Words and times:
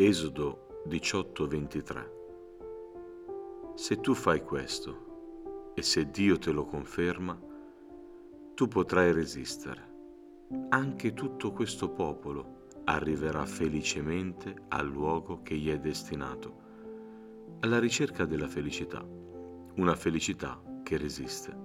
Esodo 0.00 0.84
18:23 0.86 3.74
Se 3.74 3.98
tu 3.98 4.14
fai 4.14 4.44
questo 4.44 5.72
e 5.74 5.82
se 5.82 6.08
Dio 6.08 6.38
te 6.38 6.52
lo 6.52 6.66
conferma, 6.66 7.36
tu 8.54 8.68
potrai 8.68 9.12
resistere. 9.12 9.96
Anche 10.68 11.14
tutto 11.14 11.50
questo 11.50 11.90
popolo 11.90 12.66
arriverà 12.84 13.44
felicemente 13.44 14.66
al 14.68 14.86
luogo 14.86 15.42
che 15.42 15.56
gli 15.56 15.68
è 15.68 15.80
destinato, 15.80 16.56
alla 17.58 17.80
ricerca 17.80 18.24
della 18.24 18.46
felicità, 18.46 19.04
una 19.78 19.96
felicità 19.96 20.62
che 20.84 20.96
resiste. 20.96 21.56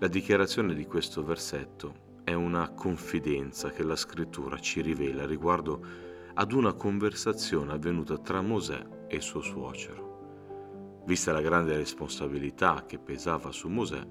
La 0.00 0.08
dichiarazione 0.08 0.74
di 0.74 0.86
questo 0.86 1.22
versetto 1.22 2.14
è 2.24 2.32
una 2.32 2.70
confidenza 2.70 3.70
che 3.70 3.84
la 3.84 3.94
scrittura 3.94 4.58
ci 4.58 4.80
rivela 4.80 5.24
riguardo 5.24 6.05
ad 6.38 6.52
una 6.52 6.74
conversazione 6.74 7.72
avvenuta 7.72 8.18
tra 8.18 8.42
Mosè 8.42 8.86
e 9.08 9.22
suo 9.22 9.40
suocero. 9.40 11.02
Vista 11.06 11.32
la 11.32 11.40
grande 11.40 11.74
responsabilità 11.76 12.84
che 12.86 12.98
pesava 12.98 13.50
su 13.52 13.68
Mosè, 13.68 14.06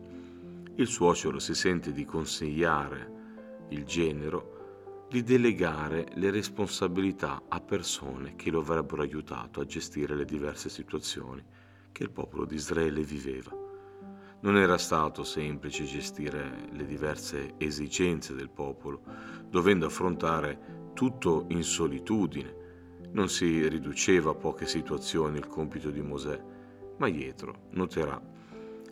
il 0.78 0.88
suocero 0.88 1.38
si 1.38 1.54
sente 1.54 1.92
di 1.92 2.04
consigliare 2.04 3.68
il 3.70 3.84
genero 3.84 5.06
di 5.08 5.22
delegare 5.22 6.08
le 6.16 6.32
responsabilità 6.32 7.44
a 7.48 7.60
persone 7.60 8.36
che 8.36 8.50
lo 8.50 8.62
avrebbero 8.62 9.04
aiutato 9.04 9.60
a 9.60 9.66
gestire 9.66 10.16
le 10.16 10.26
diverse 10.26 10.68
situazioni 10.68 11.44
che 11.92 12.02
il 12.02 12.10
popolo 12.10 12.46
di 12.46 12.56
Israele 12.56 13.04
viveva. 13.04 13.52
Non 14.42 14.58
era 14.58 14.80
stato 14.80 15.24
semplice 15.24 15.84
gestire 15.84 16.70
le 16.72 16.86
diverse 16.88 17.54
esigenze 17.58 18.34
del 18.34 18.50
popolo, 18.50 19.04
dovendo 19.48 19.86
affrontare 19.86 20.75
tutto 20.96 21.46
in 21.50 21.62
solitudine. 21.62 22.64
Non 23.12 23.30
si 23.30 23.68
riduceva 23.68 24.32
a 24.32 24.36
poche 24.36 24.66
situazioni 24.66 25.38
il 25.38 25.48
compito 25.48 25.92
di 25.92 26.02
Mosè, 26.02 26.42
ma 26.98 27.08
Jetro 27.08 27.68
noterà 27.72 28.20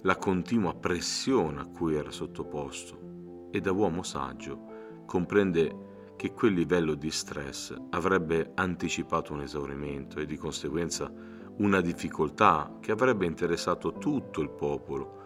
la 0.02 0.17
continua 0.17 0.75
pressione 0.75 1.61
a 1.61 1.66
cui 1.66 1.95
era 1.95 2.11
sottoposto 2.11 3.47
e 3.52 3.61
da 3.61 3.72
uomo 3.72 4.03
saggio 4.03 5.03
comprende 5.05 6.11
che 6.17 6.33
quel 6.33 6.53
livello 6.53 6.94
di 6.94 7.09
stress 7.09 7.73
avrebbe 7.91 8.52
anticipato 8.56 9.31
un 9.31 9.41
esaurimento 9.41 10.19
e 10.19 10.25
di 10.25 10.35
conseguenza 10.35 11.11
una 11.58 11.80
difficoltà 11.80 12.78
che 12.81 12.91
avrebbe 12.91 13.25
interessato 13.25 13.94
tutto 13.94 14.41
il 14.41 14.50
popolo. 14.50 15.22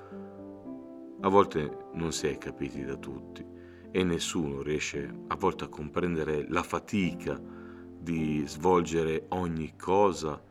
A 1.21 1.29
volte 1.29 1.89
non 1.93 2.11
si 2.11 2.27
è 2.27 2.37
capiti 2.37 2.85
da 2.85 2.97
tutti 2.97 3.56
e 3.91 4.03
nessuno 4.03 4.61
riesce 4.61 5.13
a 5.27 5.35
volte 5.35 5.65
a 5.65 5.69
comprendere 5.69 6.45
la 6.49 6.63
fatica 6.63 7.39
di 7.99 8.43
svolgere 8.45 9.25
ogni 9.29 9.75
cosa 9.75 10.41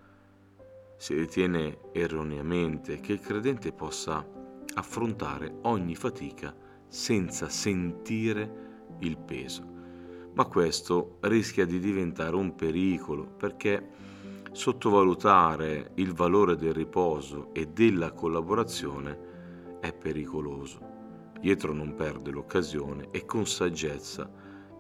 si 0.97 1.15
ritiene 1.15 1.79
erroneamente 1.93 3.01
che 3.01 3.13
il 3.13 3.21
credente 3.21 3.73
possa 3.73 4.27
affrontare 4.75 5.59
ogni 5.63 5.95
fatica 5.95 6.55
senza 6.89 7.49
sentire 7.49 8.85
il 9.01 9.17
peso. 9.19 9.75
Ma 10.35 10.45
questo 10.47 11.19
rischia 11.21 11.65
di 11.65 11.79
diventare 11.79 12.37
un 12.37 12.55
pericolo 12.55 13.27
perché 13.27 13.91
sottovalutare 14.53 15.93
il 15.95 16.13
valore 16.13 16.57
del 16.57 16.73
riposo 16.73 17.53
e 17.53 17.67
della 17.67 18.13
collaborazione 18.13 19.79
è 19.81 19.93
pericoloso. 19.93 20.96
Dietro 21.41 21.73
non 21.73 21.95
perde 21.95 22.31
l'occasione 22.31 23.09
e 23.11 23.25
con 23.25 23.47
saggezza, 23.47 24.31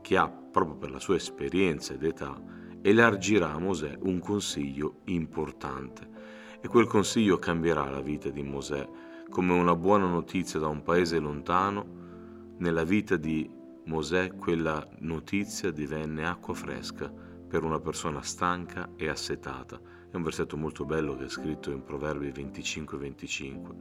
che 0.00 0.16
ha 0.16 0.28
proprio 0.28 0.76
per 0.76 0.90
la 0.90 1.00
sua 1.00 1.16
esperienza 1.16 1.94
ed 1.94 2.04
età, 2.04 2.40
elargirà 2.82 3.52
a 3.52 3.58
Mosè 3.58 3.96
un 4.02 4.20
consiglio 4.20 5.00
importante 5.04 6.08
e 6.60 6.68
quel 6.68 6.86
consiglio 6.86 7.38
cambierà 7.38 7.88
la 7.90 8.00
vita 8.00 8.30
di 8.30 8.42
Mosè 8.42 8.88
come 9.28 9.52
una 9.52 9.74
buona 9.74 10.06
notizia 10.06 10.58
da 10.58 10.68
un 10.68 10.82
paese 10.82 11.18
lontano. 11.18 12.54
Nella 12.58 12.84
vita 12.84 13.16
di 13.16 13.50
Mosè 13.84 14.34
quella 14.34 14.86
notizia 15.00 15.70
divenne 15.70 16.26
acqua 16.26 16.54
fresca 16.54 17.12
per 17.46 17.62
una 17.62 17.80
persona 17.80 18.22
stanca 18.22 18.90
e 18.96 19.08
assetata. 19.08 19.80
È 20.10 20.16
un 20.16 20.22
versetto 20.22 20.56
molto 20.56 20.84
bello 20.84 21.16
che 21.16 21.24
è 21.24 21.28
scritto 21.28 21.70
in 21.70 21.82
Proverbi 21.82 22.28
25-25. 22.28 23.74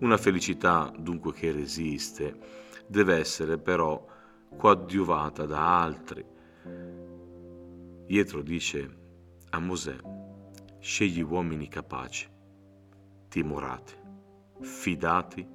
Una 0.00 0.16
felicità 0.16 0.92
dunque 0.96 1.32
che 1.32 1.52
resiste 1.52 2.38
deve 2.86 3.16
essere 3.16 3.58
però 3.58 4.06
coadiuvata 4.56 5.44
da 5.44 5.82
altri 5.82 6.24
Pietro 8.08 8.40
dice 8.40 8.96
a 9.50 9.58
Mosè, 9.58 9.94
scegli 10.78 11.20
uomini 11.20 11.68
capaci, 11.68 12.26
timorati, 13.28 13.92
fidati 14.62 15.46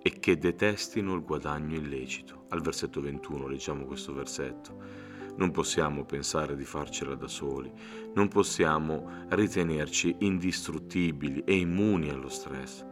e 0.00 0.18
che 0.18 0.38
detestino 0.38 1.12
il 1.12 1.22
guadagno 1.22 1.76
illecito. 1.76 2.46
Al 2.48 2.62
versetto 2.62 3.02
21 3.02 3.46
leggiamo 3.46 3.84
questo 3.84 4.14
versetto. 4.14 4.74
Non 5.36 5.50
possiamo 5.50 6.06
pensare 6.06 6.56
di 6.56 6.64
farcela 6.64 7.14
da 7.14 7.28
soli, 7.28 7.70
non 8.14 8.28
possiamo 8.28 9.26
ritenerci 9.28 10.16
indistruttibili 10.20 11.44
e 11.44 11.58
immuni 11.58 12.08
allo 12.08 12.30
stress. 12.30 12.82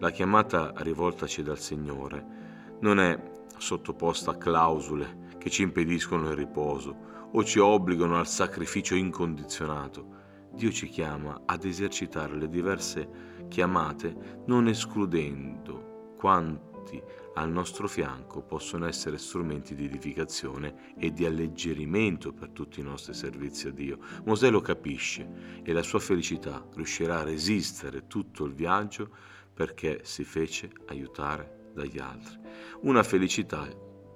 La 0.00 0.10
chiamata 0.10 0.72
rivoltaci 0.76 1.42
dal 1.42 1.58
Signore 1.58 2.78
non 2.80 2.98
è 2.98 3.22
sottoposta 3.58 4.30
a 4.30 4.36
clausole 4.38 5.28
che 5.36 5.50
ci 5.50 5.60
impediscono 5.60 6.30
il 6.30 6.36
riposo 6.36 7.28
o 7.32 7.44
ci 7.44 7.58
obbligano 7.58 8.18
al 8.18 8.26
sacrificio 8.26 8.94
incondizionato. 8.94 10.48
Dio 10.54 10.70
ci 10.72 10.88
chiama 10.88 11.42
ad 11.44 11.64
esercitare 11.66 12.34
le 12.34 12.48
diverse 12.48 13.44
chiamate 13.48 14.42
non 14.46 14.68
escludendo 14.68 16.14
quanti 16.16 17.02
al 17.34 17.50
nostro 17.50 17.86
fianco 17.86 18.40
possono 18.40 18.86
essere 18.86 19.18
strumenti 19.18 19.74
di 19.74 19.84
edificazione 19.84 20.94
e 20.98 21.12
di 21.12 21.26
alleggerimento 21.26 22.32
per 22.32 22.48
tutti 22.50 22.80
i 22.80 22.82
nostri 22.82 23.12
servizi 23.12 23.68
a 23.68 23.70
Dio. 23.70 23.98
Mosè 24.24 24.48
lo 24.48 24.62
capisce 24.62 25.60
e 25.62 25.72
la 25.74 25.82
sua 25.82 25.98
felicità 25.98 26.66
riuscirà 26.74 27.18
a 27.18 27.24
resistere 27.24 28.06
tutto 28.06 28.46
il 28.46 28.54
viaggio 28.54 29.10
perché 29.52 30.00
si 30.04 30.24
fece 30.24 30.70
aiutare 30.86 31.70
dagli 31.74 31.98
altri. 31.98 32.38
Una 32.82 33.02
felicità 33.02 33.68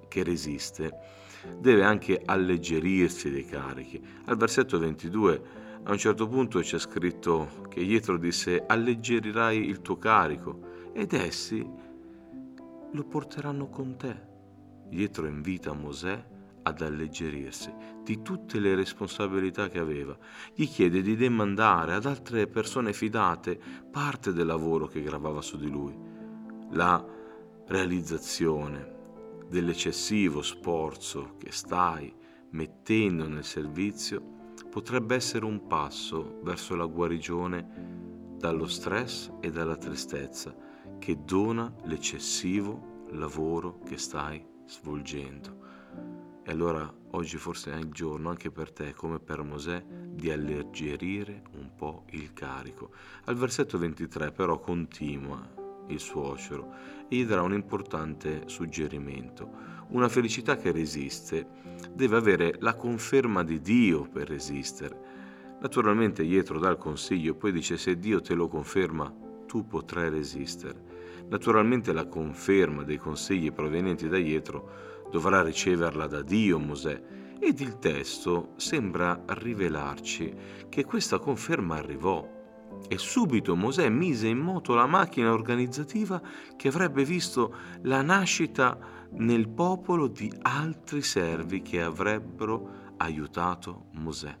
che 0.07 0.23
resiste 0.23 0.91
deve 1.59 1.83
anche 1.83 2.21
alleggerirsi 2.23 3.29
dei 3.29 3.45
carichi. 3.45 4.01
Al 4.25 4.37
versetto 4.37 4.79
22 4.79 5.63
a 5.83 5.91
un 5.91 5.97
certo 5.97 6.27
punto 6.27 6.59
c'è 6.59 6.79
scritto 6.79 7.67
che 7.69 7.85
Jetro 7.85 8.17
disse 8.17 8.63
alleggerirai 8.65 9.67
il 9.67 9.81
tuo 9.81 9.97
carico 9.97 10.89
ed 10.93 11.13
essi 11.13 11.63
lo 12.91 13.03
porteranno 13.03 13.69
con 13.69 13.95
te. 13.97 14.33
Jetro 14.89 15.27
invita 15.27 15.73
Mosè 15.73 16.33
ad 16.67 16.81
alleggerirsi 16.81 17.71
di 18.03 18.21
tutte 18.21 18.59
le 18.59 18.73
responsabilità 18.73 19.69
che 19.69 19.79
aveva. 19.79 20.17
Gli 20.53 20.67
chiede 20.67 21.01
di 21.01 21.15
demandare 21.15 21.93
ad 21.93 22.05
altre 22.05 22.47
persone 22.47 22.91
fidate 22.91 23.59
parte 23.91 24.33
del 24.33 24.47
lavoro 24.47 24.87
che 24.87 25.01
gravava 25.01 25.41
su 25.41 25.57
di 25.57 25.69
lui. 25.69 25.95
La 26.71 27.03
realizzazione 27.67 28.93
dell'eccessivo 29.47 30.41
sforzo 30.41 31.35
che 31.37 31.51
stai 31.51 32.11
mettendo 32.51 33.27
nel 33.27 33.43
servizio 33.43 34.33
potrebbe 34.69 35.15
essere 35.15 35.45
un 35.45 35.67
passo 35.67 36.39
verso 36.43 36.75
la 36.75 36.85
guarigione 36.85 38.35
dallo 38.37 38.67
stress 38.67 39.31
e 39.39 39.51
dalla 39.51 39.75
tristezza 39.75 40.55
che 40.97 41.23
dona 41.23 41.71
l'eccessivo 41.83 43.03
lavoro 43.11 43.79
che 43.85 43.97
stai 43.97 44.43
svolgendo. 44.65 45.74
E 46.47 46.51
allora 46.51 46.87
oggi 47.11 47.37
forse 47.37 47.71
è 47.71 47.75
il 47.75 47.89
giorno 47.89 48.29
anche 48.29 48.51
per 48.51 48.71
te, 48.71 48.93
come 48.93 49.17
per 49.17 49.41
Mosè, 49.41 49.83
di 49.83 50.29
alleggerire 50.29 51.41
un 51.53 51.71
po' 51.75 52.05
il 52.11 52.33
carico. 52.33 52.91
Al 53.23 53.35
versetto 53.35 53.79
23 53.79 54.31
però 54.31 54.59
continua 54.59 55.63
il 55.87 55.99
suocero, 55.99 56.71
e 57.09 57.15
gli 57.15 57.25
darà 57.25 57.41
un 57.41 57.53
importante 57.53 58.43
suggerimento. 58.45 59.49
Una 59.87 60.07
felicità 60.07 60.55
che 60.55 60.71
resiste 60.71 61.47
deve 61.91 62.15
avere 62.15 62.57
la 62.59 62.75
conferma 62.75 63.43
di 63.43 63.59
Dio 63.59 64.07
per 64.07 64.27
resistere. 64.27 65.57
Naturalmente 65.61 66.23
Pietro 66.23 66.59
dà 66.59 66.69
il 66.69 66.77
consiglio 66.77 67.31
e 67.31 67.35
poi 67.35 67.53
dice 67.53 67.75
se 67.75 67.97
Dio 67.97 68.21
te 68.21 68.35
lo 68.35 68.47
conferma 68.47 69.11
tu 69.47 69.65
potrai 69.65 70.09
resistere. 70.09 70.93
Naturalmente 71.27 71.91
la 71.91 72.05
conferma 72.05 72.83
dei 72.83 72.97
consigli 72.97 73.51
provenienti 73.51 74.07
da 74.07 74.17
Pietro 74.17 74.94
dovrà 75.15 75.41
riceverla 75.41 76.07
da 76.07 76.21
Dio 76.21 76.59
Mosè 76.59 77.01
ed 77.39 77.61
il 77.61 77.79
testo 77.79 78.49
sembra 78.57 79.23
rivelarci 79.25 80.35
che 80.67 80.83
questa 80.83 81.19
conferma 81.19 81.77
arrivò 81.77 82.29
e 82.89 82.97
subito 82.97 83.55
Mosè 83.55 83.87
mise 83.87 84.27
in 84.27 84.39
moto 84.39 84.73
la 84.73 84.85
macchina 84.85 85.31
organizzativa 85.31 86.21
che 86.57 86.67
avrebbe 86.67 87.05
visto 87.05 87.55
la 87.83 88.01
nascita 88.01 88.77
nel 89.11 89.47
popolo 89.47 90.07
di 90.07 90.29
altri 90.41 91.01
servi 91.01 91.61
che 91.61 91.81
avrebbero 91.81 92.93
aiutato 92.97 93.85
Mosè. 93.93 94.37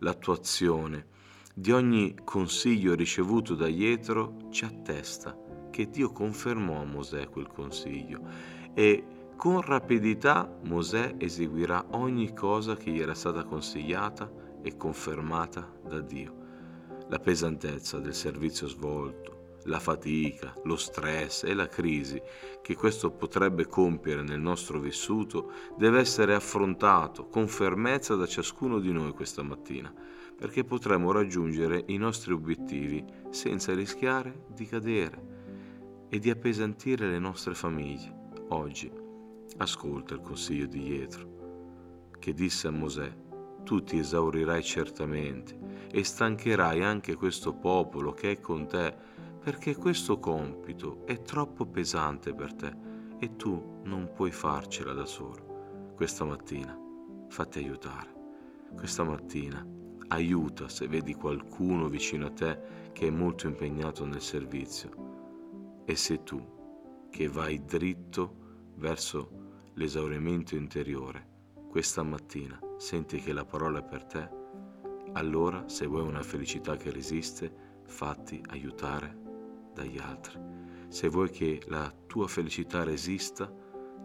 l'attuazione 0.00 1.06
di 1.54 1.72
ogni 1.72 2.14
consiglio 2.24 2.94
ricevuto 2.94 3.54
da 3.54 3.68
Jetro 3.68 4.36
ci 4.50 4.66
attesta 4.66 5.34
che 5.70 5.88
Dio 5.88 6.12
confermò 6.12 6.82
a 6.82 6.84
Mosè 6.84 7.30
quel 7.30 7.46
consiglio 7.46 8.20
e 8.74 9.19
con 9.40 9.62
rapidità 9.62 10.54
Mosè 10.64 11.14
eseguirà 11.16 11.86
ogni 11.92 12.34
cosa 12.34 12.76
che 12.76 12.90
gli 12.90 13.00
era 13.00 13.14
stata 13.14 13.42
consigliata 13.42 14.30
e 14.60 14.76
confermata 14.76 15.66
da 15.82 15.98
Dio. 16.00 16.34
La 17.08 17.18
pesantezza 17.20 17.98
del 18.00 18.12
servizio 18.12 18.68
svolto, 18.68 19.56
la 19.64 19.80
fatica, 19.80 20.52
lo 20.64 20.76
stress 20.76 21.44
e 21.44 21.54
la 21.54 21.68
crisi 21.68 22.20
che 22.60 22.74
questo 22.74 23.12
potrebbe 23.12 23.64
compiere 23.64 24.22
nel 24.22 24.40
nostro 24.40 24.78
vissuto 24.78 25.52
deve 25.74 26.00
essere 26.00 26.34
affrontato 26.34 27.26
con 27.26 27.48
fermezza 27.48 28.16
da 28.16 28.26
ciascuno 28.26 28.78
di 28.78 28.92
noi 28.92 29.12
questa 29.12 29.42
mattina, 29.42 29.90
perché 30.36 30.64
potremo 30.64 31.12
raggiungere 31.12 31.84
i 31.86 31.96
nostri 31.96 32.34
obiettivi 32.34 33.02
senza 33.30 33.72
rischiare 33.72 34.44
di 34.48 34.66
cadere 34.66 36.08
e 36.10 36.18
di 36.18 36.28
appesantire 36.28 37.08
le 37.08 37.18
nostre 37.18 37.54
famiglie. 37.54 38.18
Oggi 38.48 39.08
ascolta 39.58 40.14
il 40.14 40.20
consiglio 40.20 40.66
di 40.66 40.80
Jetro, 40.80 42.10
che 42.18 42.32
disse 42.32 42.68
a 42.68 42.70
Mosè, 42.70 43.12
tu 43.64 43.82
ti 43.82 43.98
esaurirai 43.98 44.62
certamente 44.62 45.58
e 45.90 46.02
stancherai 46.04 46.82
anche 46.82 47.14
questo 47.14 47.52
popolo 47.52 48.12
che 48.12 48.32
è 48.32 48.40
con 48.40 48.66
te, 48.66 48.94
perché 49.42 49.74
questo 49.76 50.18
compito 50.18 51.04
è 51.06 51.22
troppo 51.22 51.66
pesante 51.66 52.34
per 52.34 52.54
te 52.54 52.76
e 53.18 53.36
tu 53.36 53.80
non 53.84 54.12
puoi 54.14 54.30
farcela 54.30 54.92
da 54.92 55.06
solo. 55.06 55.92
Questa 55.94 56.24
mattina 56.24 56.76
fatti 57.28 57.58
aiutare. 57.58 58.18
Questa 58.74 59.04
mattina 59.04 59.64
aiuta 60.08 60.68
se 60.68 60.88
vedi 60.88 61.14
qualcuno 61.14 61.88
vicino 61.88 62.26
a 62.26 62.30
te 62.30 62.58
che 62.92 63.06
è 63.06 63.10
molto 63.10 63.46
impegnato 63.46 64.04
nel 64.04 64.20
servizio 64.20 65.82
e 65.84 65.96
se 65.96 66.22
tu, 66.22 67.08
che 67.10 67.28
vai 67.28 67.64
dritto 67.64 68.39
verso 68.80 69.68
l'esaurimento 69.74 70.56
interiore, 70.56 71.28
questa 71.68 72.02
mattina 72.02 72.58
senti 72.78 73.20
che 73.20 73.34
la 73.34 73.44
parola 73.44 73.80
è 73.80 73.84
per 73.84 74.04
te, 74.04 74.28
allora 75.12 75.68
se 75.68 75.86
vuoi 75.86 76.02
una 76.02 76.22
felicità 76.22 76.76
che 76.76 76.90
resiste, 76.90 77.68
fatti 77.84 78.42
aiutare 78.48 79.16
dagli 79.74 79.98
altri. 79.98 80.40
Se 80.88 81.08
vuoi 81.08 81.28
che 81.28 81.60
la 81.66 81.92
tua 82.06 82.26
felicità 82.26 82.82
resista, 82.82 83.52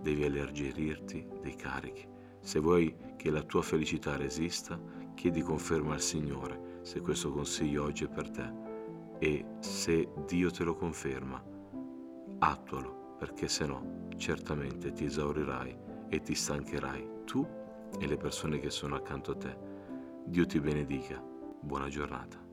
devi 0.01 0.25
alleggerirti 0.25 1.25
dei 1.41 1.55
carichi. 1.55 2.05
Se 2.41 2.59
vuoi 2.59 2.95
che 3.15 3.31
la 3.31 3.41
tua 3.41 3.61
felicità 3.61 4.17
resista, 4.17 4.79
chiedi 5.15 5.41
conferma 5.41 5.93
al 5.93 6.01
Signore 6.01 6.79
se 6.81 6.99
questo 6.99 7.31
consiglio 7.31 7.85
oggi 7.85 8.03
è 8.03 8.09
per 8.09 8.29
te 8.29 8.53
e 9.17 9.45
se 9.59 10.09
Dio 10.27 10.51
te 10.51 10.63
lo 10.63 10.75
conferma 10.75 11.43
attualo, 12.39 13.04
perché 13.17 13.47
se 13.47 13.65
no 13.65 14.07
certamente 14.17 14.91
ti 14.91 15.05
esaurirai 15.05 15.77
e 16.09 16.21
ti 16.21 16.35
stancherai 16.35 17.23
tu 17.25 17.47
e 17.99 18.07
le 18.07 18.17
persone 18.17 18.59
che 18.59 18.69
sono 18.69 18.95
accanto 18.95 19.31
a 19.31 19.35
te. 19.37 19.57
Dio 20.25 20.45
ti 20.45 20.59
benedica. 20.59 21.21
Buona 21.59 21.87
giornata. 21.87 22.44